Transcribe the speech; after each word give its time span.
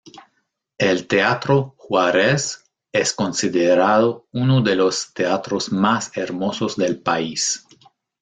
El 0.79 1.05
Teatro 1.07 1.75
Juárez 1.77 2.71
es 2.91 3.13
considerado 3.13 4.25
uno 4.31 4.59
de 4.63 4.75
los 4.75 5.13
teatros 5.13 5.71
más 5.71 6.09
hermosos 6.17 6.75
del 6.75 6.99
país. 7.03 7.67